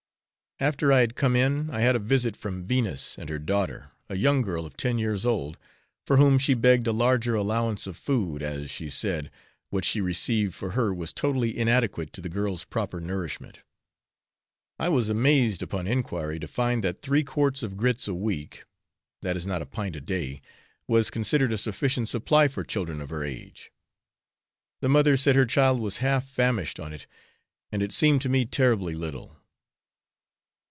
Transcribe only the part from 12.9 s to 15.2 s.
nourishment. I was